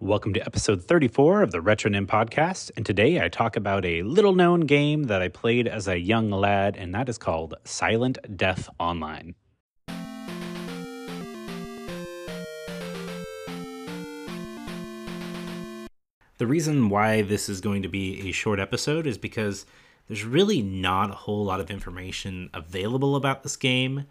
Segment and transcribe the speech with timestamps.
[0.00, 2.70] Welcome to episode 34 of the Retronim podcast.
[2.76, 6.30] And today I talk about a little known game that I played as a young
[6.30, 9.34] lad, and that is called Silent Death Online.
[16.36, 19.66] The reason why this is going to be a short episode is because
[20.06, 24.04] there's really not a whole lot of information available about this game,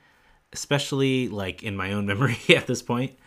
[0.51, 3.17] especially like in my own memory at this point.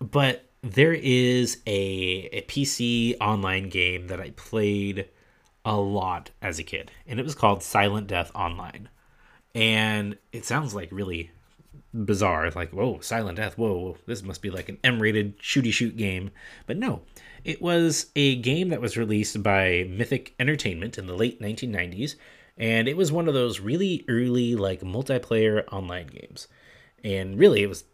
[0.00, 5.08] But there is a, a PC online game that I played
[5.64, 8.88] a lot as a kid, and it was called Silent Death Online.
[9.54, 11.30] And it sounds like really
[11.92, 15.96] bizarre, like, whoa, Silent Death, whoa, this must be like an M rated shooty shoot
[15.96, 16.30] game.
[16.66, 17.02] But no,
[17.44, 22.16] it was a game that was released by Mythic Entertainment in the late 1990s,
[22.56, 26.48] and it was one of those really early, like, multiplayer online games.
[27.04, 27.84] And really, it was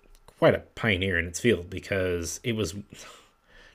[0.44, 2.74] quite a pioneer in its field because it was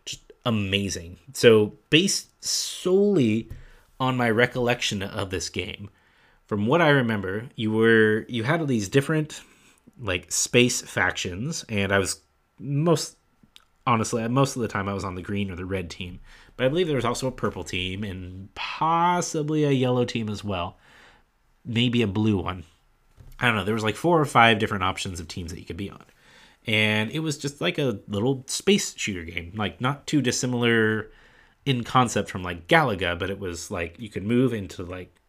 [0.05, 1.17] just amazing.
[1.33, 3.49] So, based solely
[3.99, 5.89] on my recollection of this game,
[6.45, 9.41] from what I remember, you were you had these different
[9.99, 12.21] like space factions, and I was
[12.59, 13.17] most
[13.87, 16.19] honestly most of the time I was on the green or the red team,
[16.55, 20.43] but I believe there was also a purple team and possibly a yellow team as
[20.43, 20.77] well,
[21.65, 22.63] maybe a blue one.
[23.39, 23.63] I don't know.
[23.63, 26.03] There was like four or five different options of teams that you could be on
[26.67, 31.09] and it was just like a little space shooter game like not too dissimilar
[31.65, 35.19] in concept from like galaga but it was like you could move into like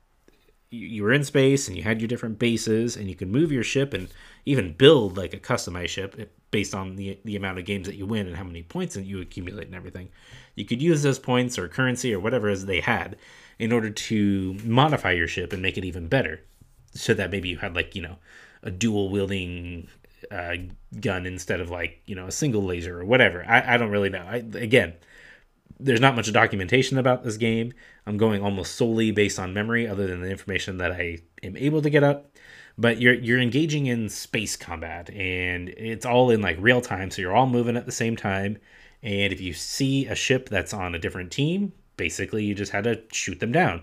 [0.70, 3.64] you were in space and you had your different bases and you could move your
[3.64, 4.08] ship and
[4.46, 7.96] even build like a customized ship eh, based on the, the amount of games that
[7.96, 10.08] you win and how many points that you accumulate and everything.
[10.54, 13.16] You could use those points or currency or whatever as they had
[13.58, 16.40] in order to modify your ship and make it even better
[16.94, 18.16] so that maybe you had like you know
[18.62, 19.88] a dual wielding
[20.30, 20.56] uh,
[21.00, 23.44] gun instead of like you know a single laser or whatever.
[23.46, 24.24] I, I don't really know.
[24.26, 24.94] I, again,
[25.78, 27.72] there's not much documentation about this game.
[28.06, 31.82] I'm going almost solely based on memory, other than the information that I am able
[31.82, 32.34] to get up.
[32.78, 37.22] But you're you're engaging in space combat, and it's all in like real time, so
[37.22, 38.58] you're all moving at the same time.
[39.02, 42.84] And if you see a ship that's on a different team, basically you just had
[42.84, 43.82] to shoot them down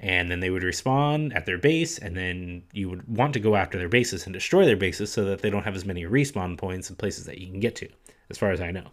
[0.00, 3.56] and then they would respawn at their base and then you would want to go
[3.56, 6.56] after their bases and destroy their bases so that they don't have as many respawn
[6.56, 7.88] points and places that you can get to
[8.30, 8.86] as far as i know.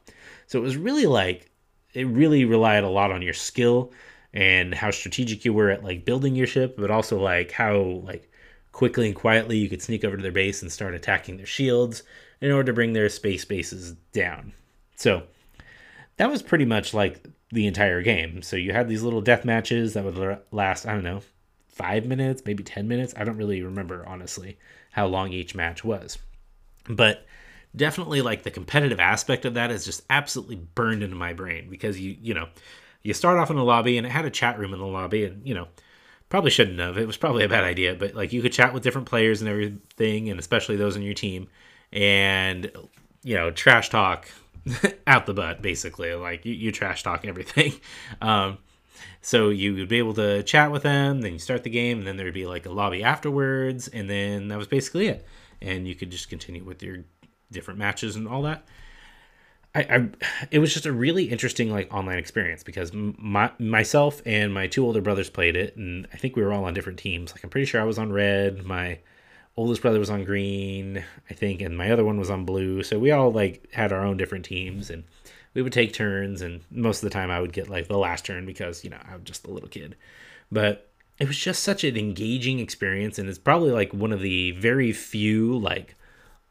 [0.48, 1.52] So it was really like
[1.94, 3.92] it really relied a lot on your skill
[4.34, 8.30] and how strategic you were at like building your ship but also like how like
[8.72, 12.04] quickly and quietly you could sneak over to their base and start attacking their shields
[12.42, 14.52] in order to bring their space bases down.
[14.98, 15.24] So
[16.18, 18.42] that was pretty much like the entire game.
[18.42, 21.22] So you had these little death matches that would last, I don't know,
[21.68, 23.14] five minutes, maybe 10 minutes.
[23.18, 24.58] I don't really remember, honestly,
[24.92, 26.18] how long each match was.
[26.88, 27.26] But
[27.76, 32.00] definitely like the competitive aspect of that is just absolutely burned into my brain because
[32.00, 32.48] you, you know,
[33.04, 35.26] you start off in the lobby and it had a chat room in the lobby
[35.26, 35.68] and, you know,
[36.30, 36.98] probably shouldn't have.
[36.98, 39.50] It was probably a bad idea, but like you could chat with different players and
[39.50, 41.48] everything, and especially those on your team,
[41.92, 42.72] and,
[43.24, 44.28] you know, trash talk
[45.08, 46.14] out the butt, basically.
[46.14, 47.74] Like you, you trash talk everything.
[48.22, 48.60] Um,
[49.22, 52.08] so you would be able to chat with them, then you start the game, and
[52.08, 55.26] then there'd be like a lobby afterwards, and then that was basically it.
[55.62, 57.00] And you could just continue with your
[57.52, 58.66] different matches and all that.
[59.74, 60.10] I, I
[60.52, 64.86] it was just a really interesting like online experience because my myself and my two
[64.86, 67.32] older brothers played it, and I think we were all on different teams.
[67.32, 68.64] Like I'm pretty sure I was on red.
[68.64, 69.00] My
[69.58, 72.84] oldest brother was on green, I think, and my other one was on blue.
[72.84, 75.04] So we all like had our own different teams and
[75.54, 78.26] we would take turns and most of the time I would get like the last
[78.26, 79.96] turn because, you know, I was just a little kid.
[80.52, 84.52] But it was just such an engaging experience and it's probably like one of the
[84.52, 85.96] very few like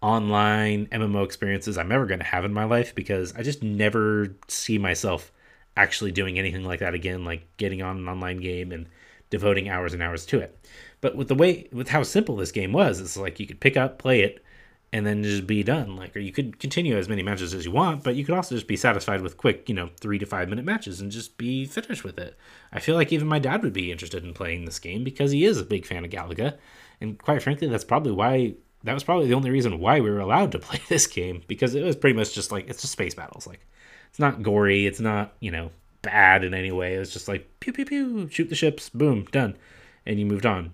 [0.00, 4.34] online MMO experiences I'm ever going to have in my life because I just never
[4.48, 5.30] see myself
[5.76, 8.86] actually doing anything like that again like getting on an online game and
[9.30, 10.58] devoting hours and hours to it.
[11.04, 13.76] But with the way with how simple this game was, it's like you could pick
[13.76, 14.42] up, play it,
[14.90, 15.96] and then just be done.
[15.96, 18.54] Like, or you could continue as many matches as you want, but you could also
[18.54, 21.66] just be satisfied with quick, you know, three to five minute matches and just be
[21.66, 22.38] finished with it.
[22.72, 25.44] I feel like even my dad would be interested in playing this game because he
[25.44, 26.56] is a big fan of Galaga,
[27.02, 28.54] and quite frankly, that's probably why
[28.84, 31.74] that was probably the only reason why we were allowed to play this game because
[31.74, 33.46] it was pretty much just like it's just space battles.
[33.46, 33.60] Like,
[34.08, 36.94] it's not gory, it's not you know bad in any way.
[36.94, 39.58] It was just like pew pew pew, shoot the ships, boom, done,
[40.06, 40.72] and you moved on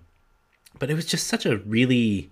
[0.81, 2.31] but it was just such a really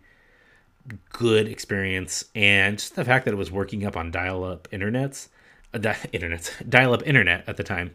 [1.11, 5.27] good experience and just the fact that it was working up on dial-up internets
[5.75, 7.91] uh, internets dial-up internet at the time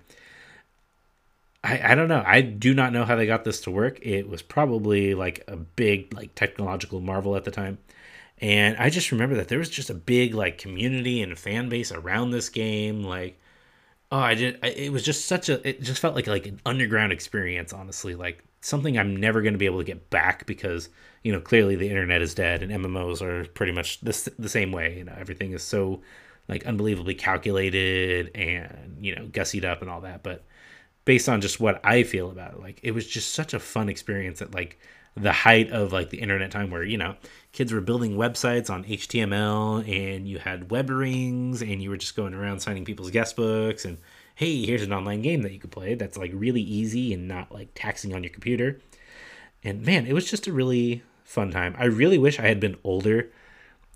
[1.64, 4.28] I, I don't know i do not know how they got this to work it
[4.28, 7.78] was probably like a big like technological marvel at the time
[8.38, 11.90] and i just remember that there was just a big like community and fan base
[11.90, 13.40] around this game like
[14.12, 14.60] oh, I did.
[14.62, 15.66] I, it was just such a.
[15.68, 17.72] It just felt like like an underground experience.
[17.72, 20.88] Honestly, like something I'm never going to be able to get back because
[21.22, 24.72] you know clearly the internet is dead and MMOs are pretty much the the same
[24.72, 24.98] way.
[24.98, 26.00] You know, everything is so
[26.48, 30.22] like unbelievably calculated and you know gussied up and all that.
[30.22, 30.44] But
[31.04, 33.88] based on just what I feel about it, like it was just such a fun
[33.90, 34.78] experience at like
[35.16, 37.14] the height of like the internet time where you know
[37.52, 42.16] kids were building websites on html and you had web rings and you were just
[42.16, 43.96] going around signing people's guest books and
[44.34, 47.52] hey here's an online game that you could play that's like really easy and not
[47.52, 48.80] like taxing on your computer.
[49.62, 51.74] And man it was just a really fun time.
[51.78, 53.30] I really wish i had been older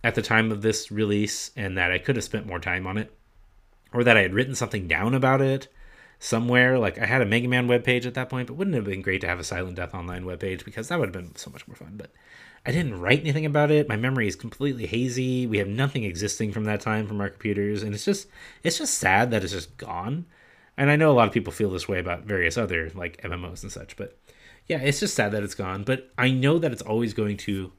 [0.05, 2.96] at the time of this release and that i could have spent more time on
[2.96, 3.12] it
[3.93, 5.69] or that i had written something down about it
[6.18, 6.78] somewhere.
[6.78, 9.02] Like I had a Mega Man webpage at that point, but wouldn't it have been
[9.02, 11.66] great to have a Silent Death Online webpage because that would have been so much
[11.66, 11.94] more fun.
[11.96, 12.12] But
[12.66, 13.88] I didn't write anything about it.
[13.88, 15.46] My memory is completely hazy.
[15.46, 18.28] We have nothing existing from that time from our computers, and it's just
[18.62, 20.26] it's just sad that it's just gone.
[20.76, 23.62] And I know a lot of people feel this way about various other like MMOs
[23.62, 24.16] and such, but
[24.66, 25.82] yeah, it's just sad that it's gone.
[25.82, 27.72] But I know that it's always going to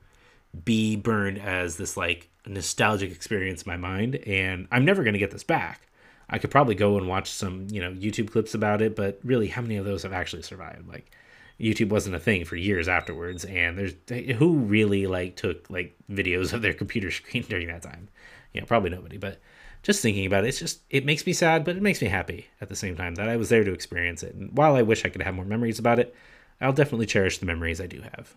[0.65, 5.19] be burned as this like nostalgic experience in my mind, and I'm never going to
[5.19, 5.88] get this back.
[6.30, 9.48] I could probably go and watch some, you know, YouTube clips about it, but really,
[9.48, 10.88] how many of those have actually survived?
[10.88, 11.12] Like,
[11.60, 13.94] YouTube wasn't a thing for years afterwards, and there's
[14.38, 18.08] who really like took like videos of their computer screen during that time.
[18.54, 19.18] You know, probably nobody.
[19.18, 19.40] But
[19.84, 22.48] just thinking about it, it's just it makes me sad, but it makes me happy
[22.62, 24.36] at the same time that I was there to experience it.
[24.36, 26.16] And while I wish I could have more memories about it,
[26.62, 28.36] I'll definitely cherish the memories I do have.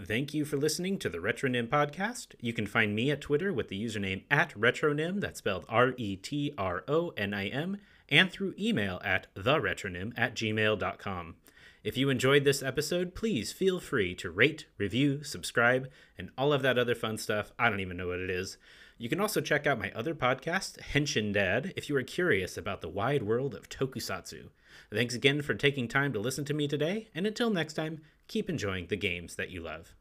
[0.00, 2.34] Thank you for listening to the Retronim podcast.
[2.40, 6.16] You can find me at Twitter with the username at Retronim, that's spelled R E
[6.16, 7.76] T R O N I M,
[8.08, 11.36] and through email at theretronim at gmail.com.
[11.84, 15.88] If you enjoyed this episode, please feel free to rate, review, subscribe,
[16.18, 17.52] and all of that other fun stuff.
[17.56, 18.58] I don't even know what it is.
[18.98, 22.80] You can also check out my other podcast, Henshin Dad, if you are curious about
[22.80, 24.48] the wide world of tokusatsu.
[24.92, 28.48] Thanks again for taking time to listen to me today, and until next time, keep
[28.48, 29.94] enjoying the games that you love.